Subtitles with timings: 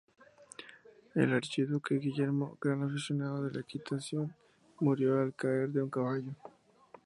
[1.13, 4.33] El archiduque Guillermo, gran aficionado a la equitación,
[4.79, 6.33] murió al caer de un caballo.